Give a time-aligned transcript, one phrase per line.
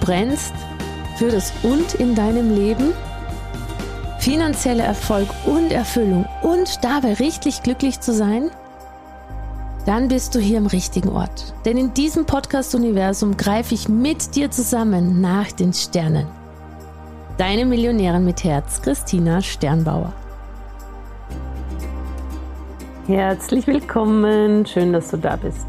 [0.00, 0.54] Brennst
[1.16, 2.92] für das Und in deinem Leben,
[4.18, 8.50] finanzieller Erfolg und Erfüllung und dabei richtig glücklich zu sein?
[9.86, 11.54] Dann bist du hier im richtigen Ort.
[11.64, 16.26] Denn in diesem Podcast-Universum greife ich mit dir zusammen nach den Sternen.
[17.38, 20.12] Deine Millionärin mit Herz, Christina Sternbauer.
[23.06, 25.66] Herzlich willkommen, schön, dass du da bist.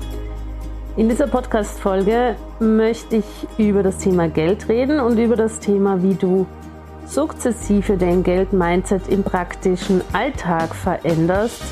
[0.98, 6.16] In dieser Podcast-Folge möchte ich über das Thema Geld reden und über das Thema, wie
[6.16, 6.46] du
[7.06, 11.64] sukzessive dein Geld-Mindset im praktischen Alltag veränderst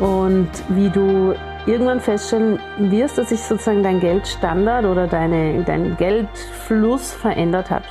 [0.00, 7.12] und wie du irgendwann feststellen wirst, dass sich sozusagen dein Geldstandard oder deine, dein Geldfluss
[7.12, 7.84] verändert hat.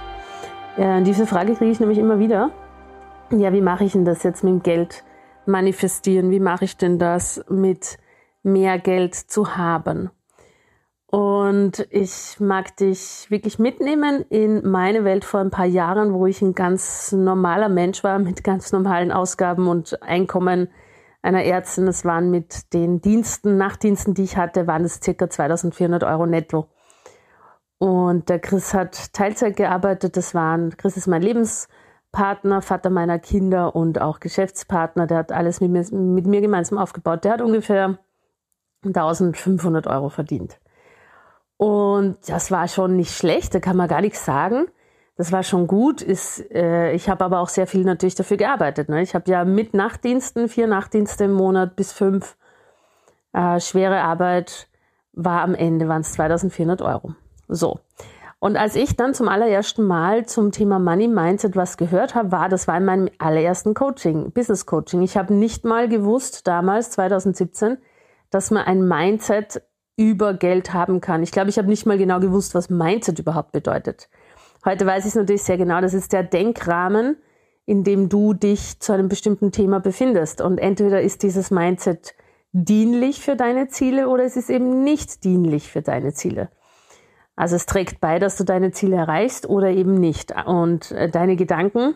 [0.75, 2.51] Ja, diese Frage kriege ich nämlich immer wieder.
[3.31, 5.05] Ja, wie mache ich denn das jetzt mit dem Geld
[5.45, 6.31] manifestieren?
[6.31, 7.97] Wie mache ich denn das mit
[8.43, 10.09] mehr Geld zu haben?
[11.13, 16.41] Und ich mag dich wirklich mitnehmen in meine Welt vor ein paar Jahren, wo ich
[16.41, 20.69] ein ganz normaler Mensch war mit ganz normalen Ausgaben und Einkommen
[21.21, 21.85] einer Ärztin.
[21.85, 26.67] Das waren mit den Diensten, Nachtdiensten, die ich hatte, waren es circa 2400 Euro netto.
[27.77, 30.17] Und der Chris hat Teilzeit gearbeitet.
[30.17, 35.05] Das waren, Chris ist mein Lebenspartner, Vater meiner Kinder und auch Geschäftspartner.
[35.05, 37.23] Der hat alles mit mir, mit mir gemeinsam aufgebaut.
[37.23, 37.99] Der hat ungefähr
[38.83, 40.59] 1500 Euro verdient.
[41.63, 44.65] Und das war schon nicht schlecht, da kann man gar nichts sagen.
[45.15, 46.01] Das war schon gut.
[46.01, 48.89] Ist, äh, ich habe aber auch sehr viel natürlich dafür gearbeitet.
[48.89, 49.01] Ne?
[49.01, 52.35] Ich habe ja mit Nachtdiensten, vier Nachtdienste im Monat bis fünf,
[53.31, 54.67] äh, schwere Arbeit,
[55.13, 57.15] war am Ende, waren es 2400 Euro.
[57.47, 57.79] So.
[58.39, 62.49] Und als ich dann zum allerersten Mal zum Thema Money Mindset was gehört habe, war,
[62.49, 65.01] das war in meinem allerersten Coaching, Business Coaching.
[65.01, 67.77] Ich habe nicht mal gewusst, damals, 2017,
[68.31, 69.61] dass man ein Mindset
[69.95, 71.23] über Geld haben kann.
[71.23, 74.09] Ich glaube, ich habe nicht mal genau gewusst, was Mindset überhaupt bedeutet.
[74.65, 75.81] Heute weiß ich es natürlich sehr genau.
[75.81, 77.17] Das ist der Denkrahmen,
[77.65, 80.41] in dem du dich zu einem bestimmten Thema befindest.
[80.41, 82.15] Und entweder ist dieses Mindset
[82.53, 86.49] dienlich für deine Ziele oder es ist eben nicht dienlich für deine Ziele.
[87.35, 90.33] Also es trägt bei, dass du deine Ziele erreichst oder eben nicht.
[90.45, 91.95] Und äh, deine Gedanken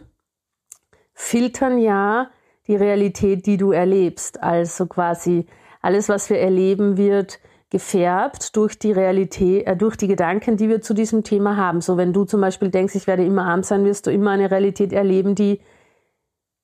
[1.13, 2.29] filtern ja
[2.67, 4.41] die Realität, die du erlebst.
[4.41, 5.45] Also quasi
[5.81, 7.39] alles, was wir erleben, wird
[7.69, 11.81] gefärbt durch die Realität, äh, durch die Gedanken, die wir zu diesem Thema haben.
[11.81, 14.49] So, wenn du zum Beispiel denkst, ich werde immer arm sein, wirst du immer eine
[14.49, 15.59] Realität erleben, die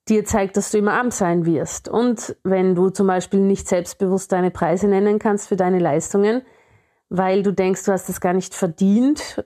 [0.08, 1.88] dir zeigt, dass du immer arm sein wirst.
[1.88, 6.41] Und wenn du zum Beispiel nicht selbstbewusst deine Preise nennen kannst für deine Leistungen,
[7.09, 9.46] weil du denkst, du hast es gar nicht verdient,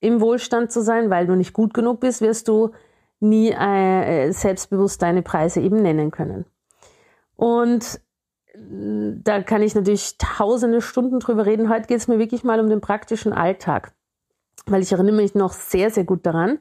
[0.00, 2.70] im Wohlstand zu sein, weil du nicht gut genug bist, wirst du
[3.20, 6.44] nie äh, selbstbewusst deine Preise eben nennen können.
[7.36, 8.00] Und
[8.56, 11.68] da kann ich natürlich tausende Stunden drüber reden.
[11.68, 13.92] Heute geht es mir wirklich mal um den praktischen Alltag.
[14.66, 16.58] Weil ich erinnere mich noch sehr, sehr gut daran,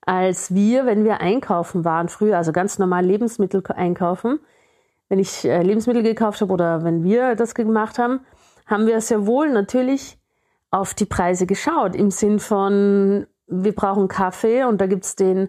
[0.00, 4.40] als wir, wenn wir einkaufen waren, früher, also ganz normal Lebensmittel einkaufen,
[5.08, 8.20] wenn ich äh, Lebensmittel gekauft habe oder wenn wir das gemacht haben,
[8.66, 10.18] haben wir sehr wohl natürlich
[10.70, 11.94] auf die Preise geschaut.
[11.94, 15.48] Im Sinn von, wir brauchen Kaffee und da gibt's den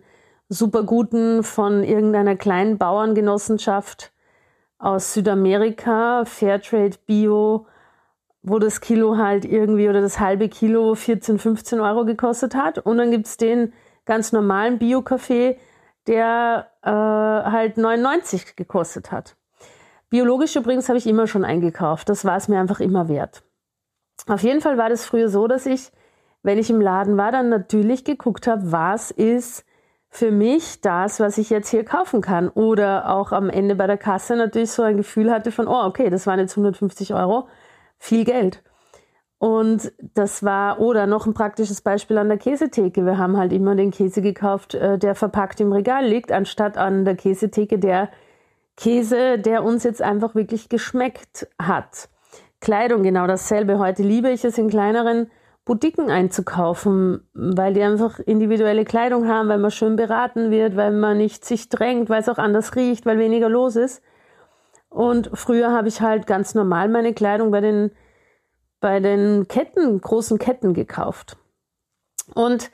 [0.50, 4.12] super guten von irgendeiner kleinen Bauerngenossenschaft
[4.80, 7.68] aus Südamerika, Fairtrade Bio,
[8.44, 12.80] wo das Kilo halt irgendwie oder das halbe Kilo 14, 15 Euro gekostet hat.
[12.80, 13.74] Und dann gibt's den
[14.06, 15.58] ganz normalen Bio-Kaffee,
[16.08, 19.36] der äh, halt 99 gekostet hat.
[20.10, 22.08] Biologisch übrigens habe ich immer schon eingekauft.
[22.08, 23.44] Das war es mir einfach immer wert.
[24.28, 25.92] Auf jeden Fall war das früher so, dass ich,
[26.44, 29.66] wenn ich im Laden war, dann natürlich geguckt habe, was ist
[30.18, 32.50] für mich das, was ich jetzt hier kaufen kann.
[32.50, 36.10] Oder auch am Ende bei der Kasse natürlich so ein Gefühl hatte von, oh, okay,
[36.10, 37.48] das waren jetzt 150 Euro,
[38.00, 38.64] viel Geld.
[39.38, 43.06] Und das war, oder noch ein praktisches Beispiel an der Käsetheke.
[43.06, 47.06] Wir haben halt immer den Käse gekauft, äh, der verpackt im Regal liegt, anstatt an
[47.06, 48.10] der Käsetheke der
[48.76, 52.10] Käse, der uns jetzt einfach wirklich geschmeckt hat.
[52.60, 53.78] Kleidung genau dasselbe.
[53.78, 55.30] Heute liebe ich es in kleineren
[55.68, 61.18] Boutiquen einzukaufen, weil die einfach individuelle Kleidung haben, weil man schön beraten wird, weil man
[61.18, 64.02] nicht sich drängt, weil es auch anders riecht, weil weniger los ist.
[64.90, 67.92] Und früher habe ich halt ganz normal meine Kleidung bei den
[68.80, 71.38] bei den Ketten, großen Ketten gekauft.
[72.34, 72.72] Und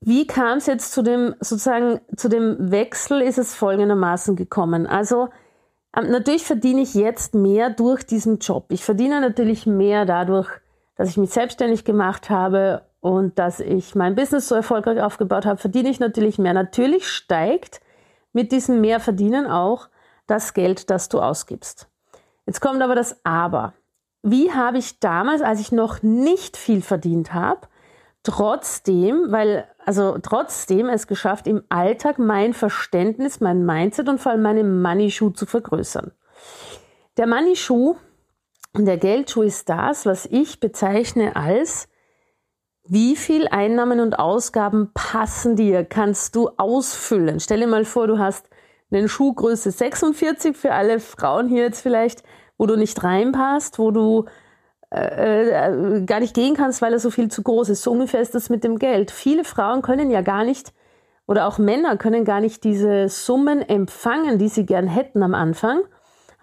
[0.00, 4.86] wie kam es jetzt zu dem, sozusagen, zu dem Wechsel, ist es folgendermaßen gekommen.
[4.86, 5.30] Also,
[5.96, 8.66] ähm, natürlich verdiene ich jetzt mehr durch diesen Job.
[8.68, 10.48] Ich verdiene natürlich mehr dadurch,
[10.96, 15.58] dass ich mich selbstständig gemacht habe und dass ich mein Business so erfolgreich aufgebaut habe,
[15.58, 16.54] verdiene ich natürlich mehr.
[16.54, 17.80] Natürlich steigt
[18.32, 19.88] mit diesem Mehrverdienen auch
[20.26, 21.88] das Geld, das du ausgibst.
[22.46, 23.74] Jetzt kommt aber das Aber
[24.22, 27.68] wie habe ich damals, als ich noch nicht viel verdient habe,
[28.22, 34.40] trotzdem, weil, also trotzdem es geschafft, im Alltag mein Verständnis, mein Mindset und vor allem
[34.40, 36.12] meine Money-Schuh zu vergrößern.
[37.18, 37.96] Der Money-Schuh
[38.74, 41.88] und der Geldschuh ist das, was ich bezeichne als
[42.86, 47.40] wie viel Einnahmen und Ausgaben passen dir, kannst du ausfüllen.
[47.40, 48.46] Stell dir mal vor, du hast
[48.90, 52.22] eine Schuhgröße 46 für alle Frauen hier jetzt vielleicht
[52.58, 54.26] wo du nicht reinpasst, wo du
[54.92, 57.82] äh, äh, gar nicht gehen kannst, weil er so viel zu groß ist.
[57.82, 59.10] So ungefähr ist das mit dem Geld.
[59.10, 60.72] Viele Frauen können ja gar nicht
[61.26, 65.80] oder auch Männer können gar nicht diese Summen empfangen, die sie gern hätten am Anfang.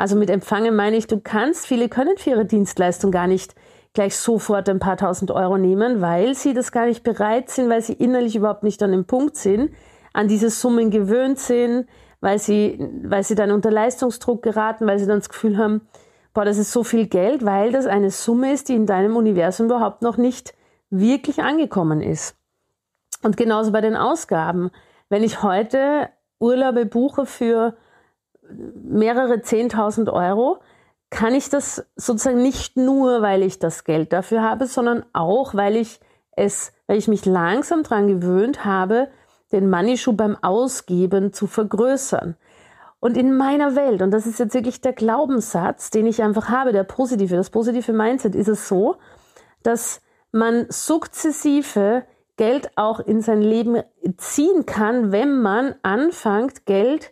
[0.01, 3.53] Also mit empfangen meine ich, du kannst, viele können für ihre Dienstleistung gar nicht
[3.93, 7.83] gleich sofort ein paar tausend Euro nehmen, weil sie das gar nicht bereit sind, weil
[7.83, 9.71] sie innerlich überhaupt nicht an dem Punkt sind,
[10.11, 11.85] an diese Summen gewöhnt sind,
[12.19, 15.81] weil sie, weil sie dann unter Leistungsdruck geraten, weil sie dann das Gefühl haben,
[16.33, 19.67] boah, das ist so viel Geld, weil das eine Summe ist, die in deinem Universum
[19.67, 20.55] überhaupt noch nicht
[20.89, 22.35] wirklich angekommen ist.
[23.21, 24.71] Und genauso bei den Ausgaben.
[25.09, 26.09] Wenn ich heute
[26.39, 27.75] Urlaube buche für
[28.83, 30.59] mehrere Zehntausend Euro,
[31.09, 35.75] kann ich das sozusagen nicht nur, weil ich das Geld dafür habe, sondern auch, weil
[35.75, 35.99] ich
[36.31, 39.09] es, weil ich mich langsam daran gewöhnt habe,
[39.51, 42.37] den Money Shoe beim Ausgeben zu vergrößern.
[43.01, 46.71] Und in meiner Welt, und das ist jetzt wirklich der Glaubenssatz, den ich einfach habe,
[46.71, 48.95] der positive, das positive Mindset, ist es so,
[49.63, 50.01] dass
[50.31, 52.03] man sukzessive
[52.37, 53.83] Geld auch in sein Leben
[54.17, 57.11] ziehen kann, wenn man anfängt, Geld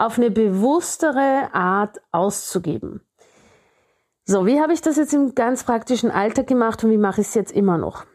[0.00, 3.02] auf eine bewusstere Art auszugeben.
[4.24, 7.28] So, wie habe ich das jetzt im ganz praktischen Alltag gemacht und wie mache ich
[7.28, 8.06] es jetzt immer noch?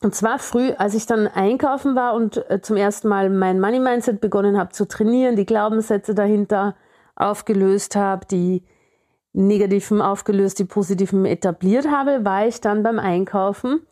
[0.00, 3.80] Und zwar früh, als ich dann einkaufen war und äh, zum ersten Mal mein Money
[3.80, 6.76] Mindset begonnen habe zu trainieren, die Glaubenssätze dahinter
[7.16, 8.64] aufgelöst habe, die
[9.32, 13.86] negativen aufgelöst, die positiven etabliert habe, war ich dann beim Einkaufen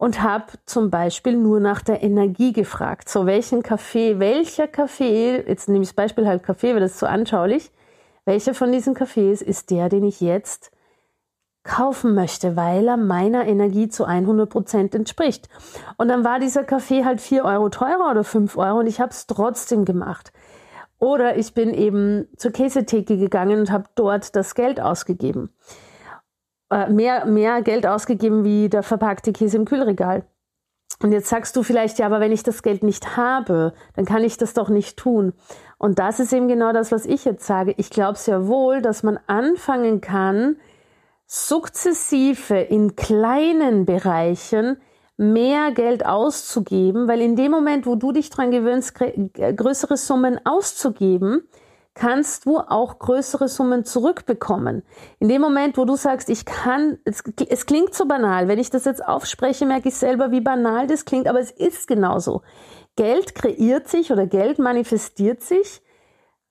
[0.00, 3.10] und habe zum Beispiel nur nach der Energie gefragt.
[3.10, 7.00] So, welchen Kaffee, welcher Kaffee, jetzt nehme ich das Beispiel halt Kaffee, weil das ist
[7.00, 7.70] so anschaulich,
[8.24, 10.70] welcher von diesen Kaffees ist der, den ich jetzt
[11.64, 15.50] kaufen möchte, weil er meiner Energie zu 100 Prozent entspricht.
[15.98, 19.10] Und dann war dieser Kaffee halt vier Euro teurer oder fünf Euro und ich habe
[19.10, 20.32] es trotzdem gemacht.
[20.98, 25.50] Oder ich bin eben zur Käsetheke gegangen und habe dort das Geld ausgegeben.
[26.70, 30.24] Äh, mehr, mehr Geld ausgegeben wie der verpackte Käse im Kühlregal.
[31.02, 34.22] Und jetzt sagst du vielleicht, ja, aber wenn ich das Geld nicht habe, dann kann
[34.22, 35.32] ich das doch nicht tun.
[35.78, 37.74] Und das ist eben genau das, was ich jetzt sage.
[37.78, 40.56] Ich glaube sehr wohl, dass man anfangen kann,
[41.26, 44.76] sukzessive in kleinen Bereichen
[45.16, 51.48] mehr Geld auszugeben, weil in dem Moment, wo du dich dran gewöhnst, größere Summen auszugeben,
[51.94, 54.82] kannst du auch größere Summen zurückbekommen.
[55.18, 58.70] In dem Moment, wo du sagst, ich kann, es, es, klingt so banal, wenn ich
[58.70, 62.42] das jetzt aufspreche, merke ich selber, wie banal das klingt, aber es ist genauso.
[62.96, 65.82] Geld kreiert sich oder Geld manifestiert sich,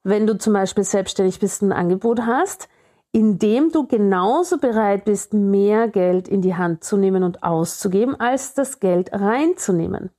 [0.03, 2.69] wenn du zum Beispiel selbstständig bist und ein Angebot hast,
[3.11, 8.53] indem du genauso bereit bist, mehr Geld in die Hand zu nehmen und auszugeben, als
[8.53, 10.11] das Geld reinzunehmen.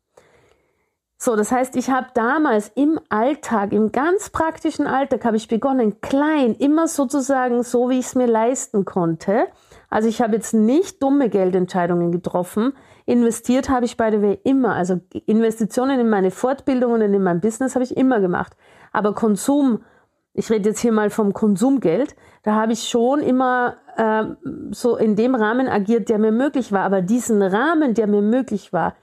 [1.23, 6.01] So, das heißt, ich habe damals im Alltag, im ganz praktischen Alltag, habe ich begonnen,
[6.01, 9.49] klein, immer sozusagen so, wie ich es mir leisten konnte.
[9.91, 12.73] Also ich habe jetzt nicht dumme Geldentscheidungen getroffen.
[13.05, 14.75] Investiert habe ich by the way immer.
[14.75, 18.57] Also Investitionen in meine Fortbildung und in mein Business habe ich immer gemacht.
[18.91, 19.81] Aber Konsum
[20.33, 24.25] ich rede jetzt hier mal vom Konsumgeld, da habe ich schon immer äh,
[24.71, 26.85] so in dem Rahmen agiert, der mir möglich war.
[26.85, 28.95] Aber diesen Rahmen, der mir möglich war,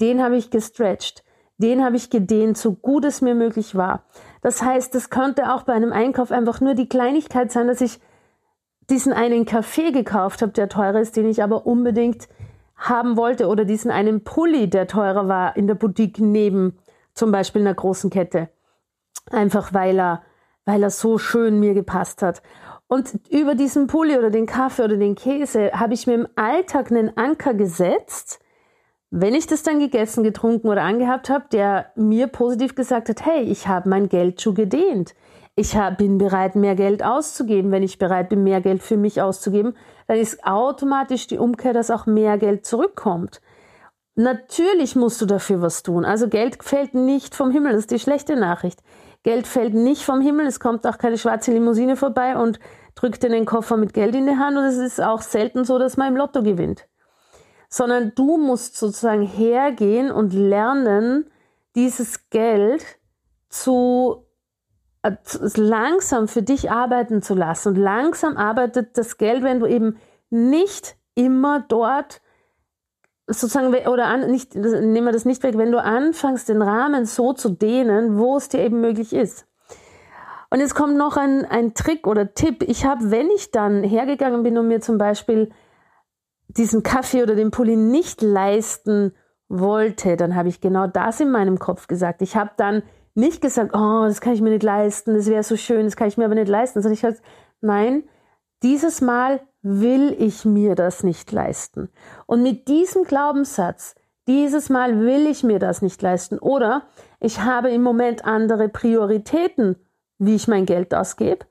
[0.00, 1.24] den habe ich gestretched,
[1.58, 4.04] den habe ich gedehnt, so gut es mir möglich war.
[4.42, 8.00] Das heißt, das könnte auch bei einem Einkauf einfach nur die Kleinigkeit sein, dass ich
[8.90, 12.28] diesen einen Kaffee gekauft habe, der teurer ist, den ich aber unbedingt
[12.76, 16.76] haben wollte, oder diesen einen Pulli, der teurer war in der Boutique neben
[17.14, 18.48] zum Beispiel einer großen Kette.
[19.30, 20.22] Einfach weil er,
[20.64, 22.42] weil er so schön mir gepasst hat.
[22.88, 26.90] Und über diesen Pulli oder den Kaffee oder den Käse habe ich mir im Alltag
[26.90, 28.40] einen Anker gesetzt,
[29.16, 33.42] wenn ich das dann gegessen, getrunken oder angehabt habe, der mir positiv gesagt hat, hey,
[33.44, 35.14] ich habe mein Geld schon gedehnt.
[35.54, 37.70] Ich hab, bin bereit, mehr Geld auszugeben.
[37.70, 39.76] Wenn ich bereit bin, mehr Geld für mich auszugeben,
[40.08, 43.40] dann ist automatisch die Umkehr, dass auch mehr Geld zurückkommt.
[44.16, 46.04] Natürlich musst du dafür was tun.
[46.04, 48.82] Also Geld fällt nicht vom Himmel, das ist die schlechte Nachricht.
[49.22, 52.58] Geld fällt nicht vom Himmel, es kommt auch keine schwarze Limousine vorbei und
[52.96, 55.78] drückt dir den Koffer mit Geld in die Hand und es ist auch selten so,
[55.78, 56.88] dass man im Lotto gewinnt
[57.74, 61.28] sondern du musst sozusagen hergehen und lernen,
[61.74, 62.84] dieses Geld
[63.48, 64.26] zu
[65.02, 65.10] äh,
[65.56, 67.70] langsam für dich arbeiten zu lassen.
[67.70, 69.96] Und langsam arbeitet das Geld, wenn du eben
[70.30, 72.20] nicht immer dort
[73.26, 77.32] sozusagen oder an, nicht nehmen wir das nicht weg, wenn du anfängst den Rahmen so
[77.32, 79.48] zu dehnen, wo es dir eben möglich ist.
[80.48, 82.62] Und jetzt kommt noch ein, ein Trick oder Tipp.
[82.62, 85.50] Ich habe, wenn ich dann hergegangen bin und mir zum Beispiel
[86.48, 89.12] diesen Kaffee oder den Pulli nicht leisten
[89.48, 92.22] wollte, dann habe ich genau das in meinem Kopf gesagt.
[92.22, 92.82] Ich habe dann
[93.14, 96.08] nicht gesagt, oh, das kann ich mir nicht leisten, das wäre so schön, das kann
[96.08, 97.16] ich mir aber nicht leisten, sondern ich habe,
[97.60, 98.04] nein,
[98.62, 101.88] dieses Mal will ich mir das nicht leisten.
[102.26, 103.94] Und mit diesem Glaubenssatz,
[104.26, 106.82] dieses Mal will ich mir das nicht leisten oder
[107.20, 109.76] ich habe im Moment andere Prioritäten,
[110.18, 111.46] wie ich mein Geld ausgebe,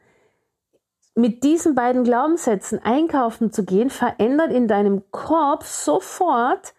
[1.15, 6.73] mit diesen beiden Glaubenssätzen einkaufen zu gehen, verändert in deinem Kopf sofort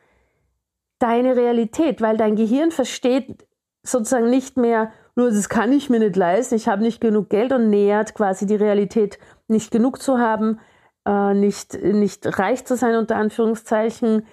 [0.99, 3.47] deine Realität, weil dein Gehirn versteht
[3.83, 7.53] sozusagen nicht mehr, nur das kann ich mir nicht leisten, ich habe nicht genug Geld
[7.53, 10.59] und nähert quasi die Realität, nicht genug zu haben,
[11.07, 14.27] äh, nicht, nicht reich zu sein, unter Anführungszeichen,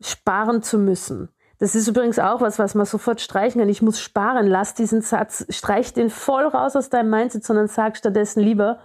[0.00, 1.28] sparen zu müssen.
[1.58, 3.68] Das ist übrigens auch was, was man sofort streichen kann.
[3.68, 4.46] Ich muss sparen.
[4.46, 8.78] Lass diesen Satz, streich den voll raus aus deinem Mindset, sondern sag stattdessen lieber,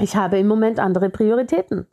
[0.00, 1.86] ich habe im Moment andere Prioritäten.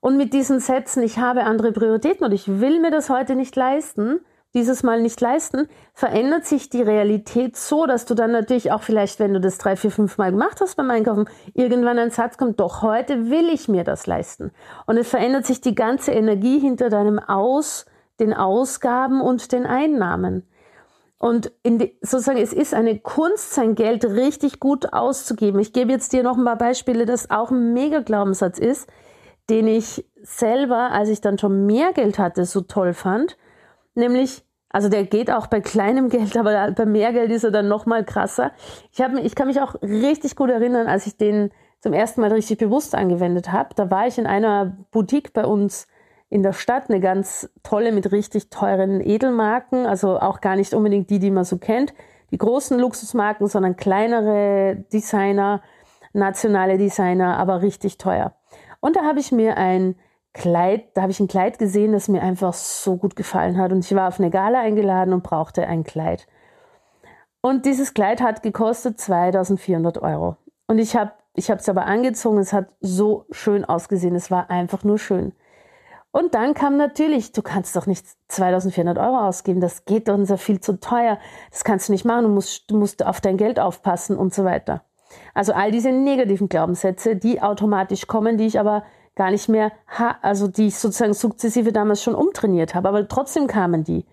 [0.00, 3.56] Und mit diesen Sätzen, ich habe andere Prioritäten und ich will mir das heute nicht
[3.56, 4.20] leisten,
[4.54, 9.18] dieses Mal nicht leisten, verändert sich die Realität so, dass du dann natürlich auch vielleicht,
[9.20, 12.58] wenn du das drei, vier, fünf Mal gemacht hast beim Einkaufen, irgendwann ein Satz kommt,
[12.58, 14.52] doch heute will ich mir das leisten.
[14.86, 17.84] Und es verändert sich die ganze Energie hinter deinem Aus,
[18.18, 20.48] den Ausgaben und den Einnahmen.
[21.18, 25.60] Und die, sozusagen, es ist eine Kunst, sein Geld richtig gut auszugeben.
[25.60, 28.88] Ich gebe jetzt dir noch ein paar Beispiele, das auch ein Mega-Glaubenssatz ist,
[29.48, 33.38] den ich selber, als ich dann schon mehr Geld hatte, so toll fand.
[33.94, 37.68] Nämlich, also der geht auch bei kleinem Geld, aber bei mehr Geld ist er dann
[37.68, 38.52] noch mal krasser.
[38.92, 42.32] Ich, hab, ich kann mich auch richtig gut erinnern, als ich den zum ersten Mal
[42.32, 43.70] richtig bewusst angewendet habe.
[43.74, 45.86] Da war ich in einer Boutique bei uns
[46.28, 51.10] in der Stadt eine ganz tolle mit richtig teuren Edelmarken, also auch gar nicht unbedingt
[51.10, 51.94] die, die man so kennt,
[52.30, 55.62] die großen Luxusmarken, sondern kleinere Designer,
[56.12, 58.34] nationale Designer, aber richtig teuer.
[58.80, 59.96] Und da habe ich mir ein
[60.32, 63.84] Kleid, da habe ich ein Kleid gesehen, das mir einfach so gut gefallen hat und
[63.84, 66.26] ich war auf eine Gala eingeladen und brauchte ein Kleid.
[67.40, 70.36] Und dieses Kleid hat gekostet 2400 Euro.
[70.66, 74.84] Und ich habe ich es aber angezogen, es hat so schön ausgesehen, es war einfach
[74.84, 75.32] nur schön.
[76.16, 80.38] Und dann kam natürlich, du kannst doch nicht 2400 Euro ausgeben, das geht doch sehr
[80.38, 81.18] viel zu teuer,
[81.50, 84.42] das kannst du nicht machen, du musst, du musst auf dein Geld aufpassen und so
[84.42, 84.82] weiter.
[85.34, 89.72] Also all diese negativen Glaubenssätze, die automatisch kommen, die ich aber gar nicht mehr,
[90.22, 94.06] also die ich sozusagen sukzessive damals schon umtrainiert habe, aber trotzdem kamen die.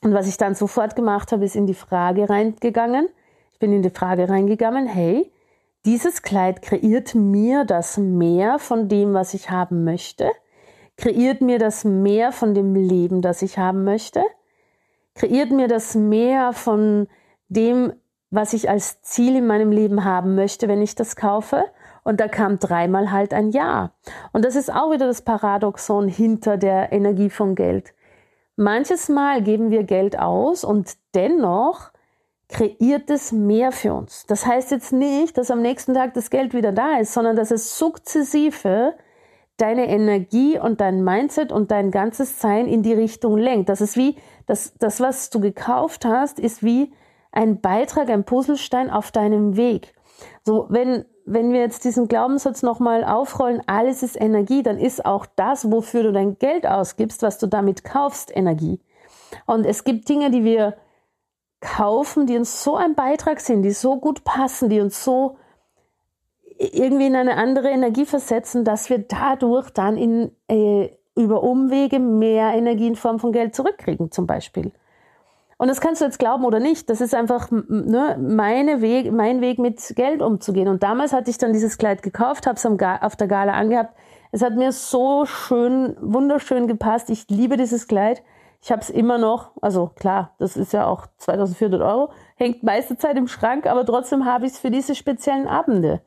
[0.00, 3.06] Und was ich dann sofort gemacht habe, ist in die Frage reingegangen.
[3.52, 5.30] Ich bin in die Frage reingegangen, hey,
[5.84, 10.30] dieses Kleid kreiert mir das mehr von dem, was ich haben möchte?
[11.02, 14.22] Kreiert mir das mehr von dem Leben, das ich haben möchte?
[15.16, 17.08] Kreiert mir das mehr von
[17.48, 17.92] dem,
[18.30, 21.64] was ich als Ziel in meinem Leben haben möchte, wenn ich das kaufe?
[22.04, 23.90] Und da kam dreimal halt ein Ja.
[24.32, 27.94] Und das ist auch wieder das Paradoxon hinter der Energie von Geld.
[28.54, 31.90] Manches Mal geben wir Geld aus und dennoch
[32.48, 34.24] kreiert es mehr für uns.
[34.28, 37.50] Das heißt jetzt nicht, dass am nächsten Tag das Geld wieder da ist, sondern dass
[37.50, 38.94] es sukzessive
[39.56, 43.68] deine Energie und dein Mindset und dein ganzes Sein in die Richtung lenkt.
[43.68, 44.16] Das ist wie,
[44.46, 46.92] das, das, was du gekauft hast, ist wie
[47.30, 49.94] ein Beitrag, ein Puzzlestein auf deinem Weg.
[50.44, 55.26] So, wenn, wenn wir jetzt diesen Glaubenssatz nochmal aufrollen, alles ist Energie, dann ist auch
[55.36, 58.80] das, wofür du dein Geld ausgibst, was du damit kaufst, Energie.
[59.46, 60.76] Und es gibt Dinge, die wir
[61.60, 65.36] kaufen, die uns so ein Beitrag sind, die so gut passen, die uns so
[66.58, 72.54] irgendwie in eine andere Energie versetzen, dass wir dadurch dann in, äh, über Umwege mehr
[72.54, 74.72] Energie in Form von Geld zurückkriegen, zum Beispiel.
[75.58, 76.90] Und das kannst du jetzt glauben oder nicht.
[76.90, 80.66] Das ist einfach ne, meine Weg, mein Weg, mit Geld umzugehen.
[80.66, 83.94] Und damals hatte ich dann dieses Kleid gekauft, habe es auf der Gala angehabt.
[84.32, 87.10] Es hat mir so schön, wunderschön gepasst.
[87.10, 88.22] Ich liebe dieses Kleid.
[88.60, 92.96] Ich habe es immer noch, also klar, das ist ja auch 2400 Euro, hängt meiste
[92.96, 96.00] Zeit im Schrank, aber trotzdem habe ich es für diese speziellen Abende.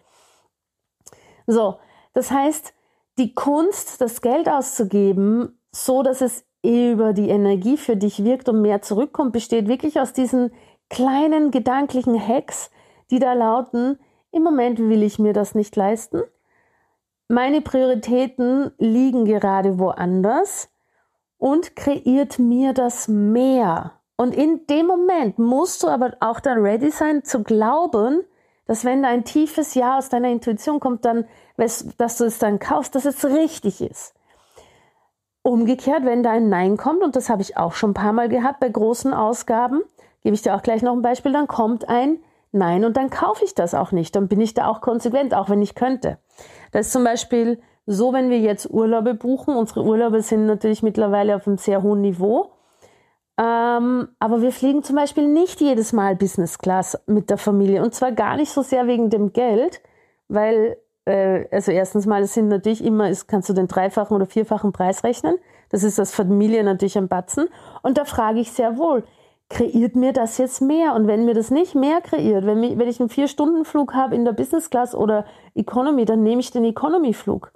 [1.47, 1.77] So,
[2.13, 2.73] das heißt,
[3.17, 8.61] die Kunst, das Geld auszugeben, so dass es über die Energie für dich wirkt und
[8.61, 10.51] mehr zurückkommt, besteht wirklich aus diesen
[10.89, 12.71] kleinen gedanklichen Hacks,
[13.11, 13.99] die da lauten,
[14.31, 16.23] im Moment will ich mir das nicht leisten.
[17.27, 20.69] Meine Prioritäten liegen gerade woanders
[21.37, 23.93] und kreiert mir das mehr.
[24.17, 28.23] Und in dem Moment musst du aber auch dann ready sein zu glauben,
[28.67, 31.25] dass wenn da ein tiefes Ja aus deiner Intuition kommt, dann,
[31.57, 34.13] dass du es dann kaufst, dass es richtig ist.
[35.43, 38.29] Umgekehrt, wenn da ein Nein kommt, und das habe ich auch schon ein paar Mal
[38.29, 39.81] gehabt bei großen Ausgaben,
[40.23, 42.19] gebe ich dir auch gleich noch ein Beispiel, dann kommt ein
[42.51, 44.15] Nein und dann kaufe ich das auch nicht.
[44.15, 46.17] Dann bin ich da auch konsequent, auch wenn ich könnte.
[46.71, 49.55] Das ist zum Beispiel so, wenn wir jetzt Urlaube buchen.
[49.55, 52.51] Unsere Urlaube sind natürlich mittlerweile auf einem sehr hohen Niveau.
[53.37, 57.83] Ähm, aber wir fliegen zum Beispiel nicht jedes Mal Business Class mit der Familie.
[57.83, 59.81] Und zwar gar nicht so sehr wegen dem Geld,
[60.29, 64.25] weil äh, also erstens mal, es sind natürlich immer, ist, kannst du den dreifachen oder
[64.25, 65.37] vierfachen Preis rechnen.
[65.69, 67.47] Das ist das Familie natürlich ein Batzen.
[67.81, 69.03] Und da frage ich sehr wohl,
[69.49, 70.93] kreiert mir das jetzt mehr?
[70.95, 74.33] Und wenn mir das nicht mehr kreiert, wenn, wenn ich einen Vier-Stunden-Flug habe in der
[74.33, 77.51] Business Class oder Economy, dann nehme ich den Economy-Flug.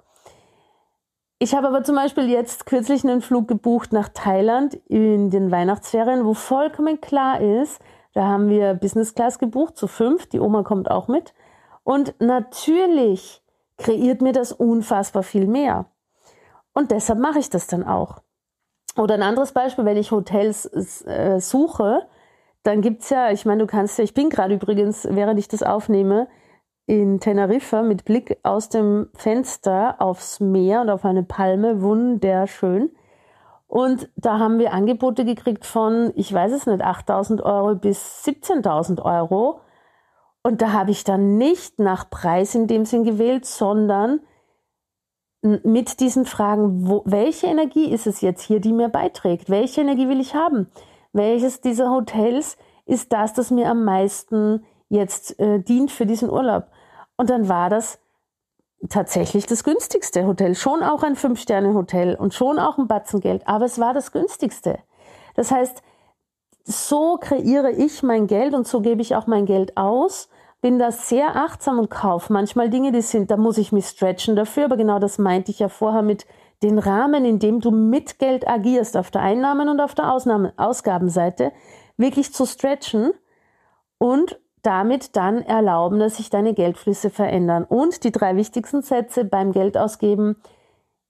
[1.42, 6.26] Ich habe aber zum Beispiel jetzt kürzlich einen Flug gebucht nach Thailand in den Weihnachtsferien,
[6.26, 7.80] wo vollkommen klar ist,
[8.12, 11.32] da haben wir Business Class gebucht zu fünf, die Oma kommt auch mit.
[11.82, 13.42] Und natürlich
[13.78, 15.86] kreiert mir das unfassbar viel mehr.
[16.74, 18.20] Und deshalb mache ich das dann auch.
[18.98, 20.66] Oder ein anderes Beispiel, wenn ich Hotels
[21.06, 22.02] äh, suche,
[22.64, 25.48] dann gibt es ja, ich meine, du kannst ja, ich bin gerade übrigens, während ich
[25.48, 26.28] das aufnehme,
[26.90, 32.90] in Teneriffa mit Blick aus dem Fenster aufs Meer und auf eine Palme, wunderschön.
[33.68, 39.00] Und da haben wir Angebote gekriegt von, ich weiß es nicht, 8000 Euro bis 17.000
[39.04, 39.60] Euro
[40.42, 44.18] und da habe ich dann nicht nach Preis in dem Sinn gewählt, sondern
[45.42, 49.48] mit diesen Fragen, wo, welche Energie ist es jetzt hier, die mir beiträgt?
[49.48, 50.66] Welche Energie will ich haben?
[51.12, 56.64] Welches dieser Hotels ist das, das mir am meisten jetzt äh, dient für diesen Urlaub?
[57.20, 57.98] Und dann war das
[58.88, 63.66] tatsächlich das günstigste Hotel, schon auch ein Fünf-Sterne-Hotel und schon auch ein Batzen Geld, aber
[63.66, 64.78] es war das günstigste.
[65.34, 65.82] Das heißt,
[66.64, 70.30] so kreiere ich mein Geld und so gebe ich auch mein Geld aus.
[70.62, 74.34] Bin da sehr achtsam und kaufe manchmal Dinge, die sind, da muss ich mich stretchen
[74.34, 76.24] dafür, aber genau das meinte ich ja vorher mit
[76.62, 80.54] den Rahmen, in dem du mit Geld agierst, auf der Einnahmen- und auf der Ausnahme,
[80.56, 81.52] Ausgabenseite,
[81.98, 83.12] wirklich zu stretchen
[83.98, 87.64] und damit dann erlauben, dass sich deine Geldflüsse verändern.
[87.64, 90.36] Und die drei wichtigsten Sätze beim Geldausgeben,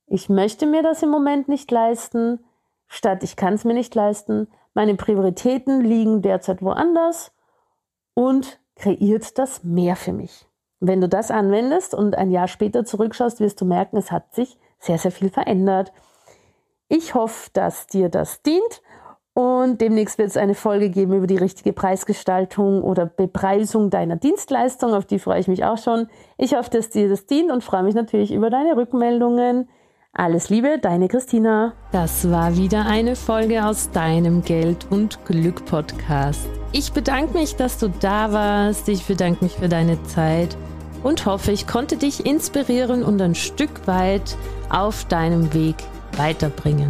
[0.07, 2.43] ich möchte mir das im Moment nicht leisten,
[2.87, 7.31] statt ich kann es mir nicht leisten, meine Prioritäten liegen derzeit woanders
[8.13, 10.47] und kreiert das mehr für mich.
[10.79, 14.57] Wenn du das anwendest und ein Jahr später zurückschaust, wirst du merken, es hat sich
[14.79, 15.91] sehr, sehr viel verändert.
[16.87, 18.81] Ich hoffe, dass dir das dient
[19.33, 24.93] und demnächst wird es eine Folge geben über die richtige Preisgestaltung oder Bepreisung deiner Dienstleistung.
[24.93, 26.07] Auf die freue ich mich auch schon.
[26.37, 29.69] Ich hoffe, dass dir das dient und freue mich natürlich über deine Rückmeldungen.
[30.13, 31.71] Alles Liebe, deine Christina.
[31.93, 36.49] Das war wieder eine Folge aus deinem Geld und Glück Podcast.
[36.73, 38.89] Ich bedanke mich, dass du da warst.
[38.89, 40.57] Ich bedanke mich für deine Zeit
[41.03, 44.35] und hoffe, ich konnte dich inspirieren und ein Stück weit
[44.69, 45.77] auf deinem Weg
[46.17, 46.89] weiterbringen.